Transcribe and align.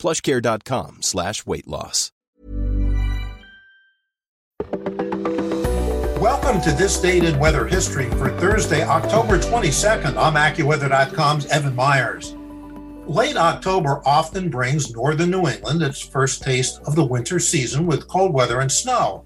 plushcare.com 0.00 1.02
slash 1.02 1.46
weight 1.46 1.68
loss. 1.68 2.10
Welcome 6.20 6.60
to 6.62 6.72
this 6.72 7.00
date 7.00 7.24
in 7.24 7.38
weather 7.38 7.66
history 7.66 8.10
for 8.10 8.30
Thursday, 8.38 8.82
October 8.82 9.38
22nd. 9.38 10.16
I'm 10.16 10.34
AccuWeather.com's 10.34 11.46
Evan 11.46 11.74
Myers. 11.74 12.34
Late 13.06 13.36
October 13.36 14.02
often 14.04 14.50
brings 14.50 14.92
northern 14.92 15.30
New 15.30 15.48
England 15.48 15.82
its 15.82 16.00
first 16.00 16.42
taste 16.42 16.80
of 16.86 16.94
the 16.94 17.04
winter 17.04 17.38
season 17.38 17.86
with 17.86 18.06
cold 18.06 18.32
weather 18.32 18.60
and 18.60 18.70
snow. 18.70 19.24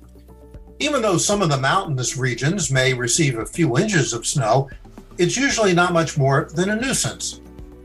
Even 0.78 1.02
though 1.02 1.18
some 1.18 1.42
of 1.42 1.50
the 1.50 1.58
mountainous 1.58 2.16
regions 2.16 2.70
may 2.70 2.94
receive 2.94 3.38
a 3.38 3.46
few 3.46 3.76
inches 3.76 4.12
of 4.12 4.26
snow, 4.26 4.70
it's 5.18 5.36
usually 5.36 5.72
not 5.72 5.92
much 5.92 6.16
more 6.16 6.48
than 6.54 6.70
a 6.70 6.76
nuisance. 6.76 7.40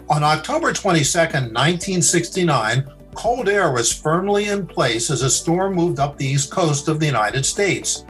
On 0.10 0.24
October 0.24 0.74
22, 0.74 1.20
1969, 1.20 2.92
cold 3.14 3.48
air 3.48 3.72
was 3.72 3.94
firmly 3.94 4.46
in 4.46 4.66
place 4.66 5.12
as 5.12 5.22
a 5.22 5.30
storm 5.30 5.76
moved 5.76 6.00
up 6.00 6.18
the 6.18 6.26
east 6.26 6.50
coast 6.50 6.88
of 6.88 7.00
the 7.00 7.06
United 7.06 7.46
States. 7.46 8.06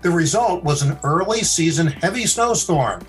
The 0.00 0.10
result 0.10 0.64
was 0.64 0.80
an 0.80 0.98
early 1.04 1.42
season 1.42 1.88
heavy 1.88 2.24
snowstorm, 2.24 3.06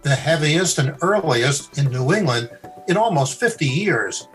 the 0.00 0.14
heaviest 0.14 0.78
and 0.78 0.96
earliest 1.02 1.76
in 1.76 1.90
New 1.90 2.14
England 2.14 2.48
in 2.88 2.96
almost 2.96 3.38
50 3.38 3.66
years. 3.66 4.26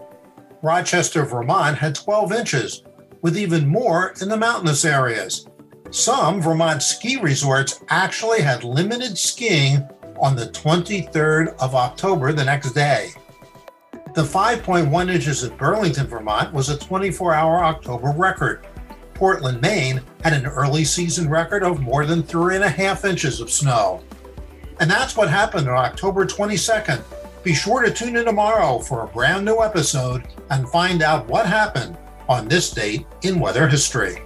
Rochester, 0.61 1.25
Vermont 1.25 1.79
had 1.79 1.95
12 1.95 2.31
inches, 2.31 2.83
with 3.23 3.39
even 3.39 3.67
more 3.67 4.13
in 4.21 4.29
the 4.29 4.37
mountainous 4.37 4.85
areas. 4.85 5.47
Some 5.89 6.43
Vermont 6.43 6.83
ski 6.83 7.17
resorts 7.19 7.83
actually 7.89 8.41
had 8.41 8.63
limited 8.63 9.17
skiing 9.17 9.89
on 10.19 10.35
the 10.35 10.47
23rd 10.47 11.55
of 11.57 11.75
October, 11.75 12.31
the 12.31 12.43
next 12.43 12.71
day. 12.71 13.11
The 14.15 14.23
5.1 14.23 15.13
inches 15.13 15.43
at 15.43 15.57
Burlington, 15.57 16.07
Vermont 16.07 16.53
was 16.53 16.69
a 16.69 16.77
24 16.77 17.33
hour 17.33 17.65
October 17.65 18.13
record. 18.15 18.65
Portland, 19.13 19.59
Maine 19.59 20.01
had 20.23 20.31
an 20.31 20.45
early 20.45 20.85
season 20.85 21.29
record 21.29 21.63
of 21.63 21.81
more 21.81 22.05
than 22.05 22.23
three 22.23 22.55
and 22.55 22.63
a 22.63 22.69
half 22.69 23.03
inches 23.03 23.41
of 23.41 23.51
snow. 23.51 24.01
And 24.79 24.89
that's 24.89 25.17
what 25.17 25.29
happened 25.29 25.67
on 25.67 25.75
October 25.75 26.25
22nd. 26.25 27.03
Be 27.43 27.53
sure 27.53 27.81
to 27.81 27.91
tune 27.91 28.15
in 28.15 28.23
tomorrow 28.23 28.79
for 28.79 29.03
a 29.03 29.07
brand 29.07 29.43
new 29.43 29.61
episode 29.61 30.23
and 30.49 30.69
find 30.69 31.01
out 31.01 31.27
what 31.27 31.45
happened 31.45 31.97
on 32.29 32.47
this 32.47 32.71
date 32.71 33.05
in 33.23 33.37
weather 33.37 33.67
history. 33.67 34.21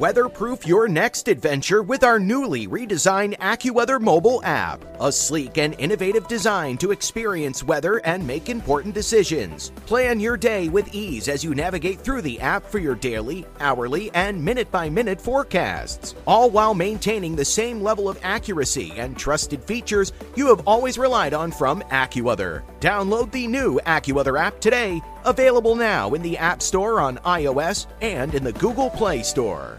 Weatherproof 0.00 0.66
your 0.66 0.88
next 0.88 1.28
adventure 1.28 1.82
with 1.82 2.04
our 2.04 2.18
newly 2.18 2.66
redesigned 2.66 3.36
AccuWeather 3.36 4.00
mobile 4.00 4.42
app. 4.42 4.82
A 4.98 5.12
sleek 5.12 5.58
and 5.58 5.78
innovative 5.78 6.26
design 6.26 6.78
to 6.78 6.90
experience 6.90 7.62
weather 7.62 7.98
and 7.98 8.26
make 8.26 8.48
important 8.48 8.94
decisions. 8.94 9.72
Plan 9.84 10.18
your 10.18 10.38
day 10.38 10.70
with 10.70 10.94
ease 10.94 11.28
as 11.28 11.44
you 11.44 11.54
navigate 11.54 12.00
through 12.00 12.22
the 12.22 12.40
app 12.40 12.64
for 12.64 12.78
your 12.78 12.94
daily, 12.94 13.44
hourly, 13.60 14.10
and 14.12 14.42
minute 14.42 14.70
by 14.70 14.88
minute 14.88 15.20
forecasts, 15.20 16.14
all 16.26 16.48
while 16.48 16.72
maintaining 16.72 17.36
the 17.36 17.44
same 17.44 17.82
level 17.82 18.08
of 18.08 18.18
accuracy 18.22 18.94
and 18.96 19.18
trusted 19.18 19.62
features 19.62 20.14
you 20.34 20.48
have 20.48 20.66
always 20.66 20.96
relied 20.96 21.34
on 21.34 21.52
from 21.52 21.82
AccuWeather. 21.90 22.62
Download 22.80 23.30
the 23.30 23.46
new 23.46 23.78
AccuWeather 23.84 24.40
app 24.40 24.60
today, 24.60 25.02
available 25.26 25.76
now 25.76 26.14
in 26.14 26.22
the 26.22 26.38
App 26.38 26.62
Store 26.62 27.00
on 27.00 27.18
iOS 27.18 27.86
and 28.00 28.34
in 28.34 28.42
the 28.42 28.54
Google 28.54 28.88
Play 28.88 29.22
Store. 29.22 29.78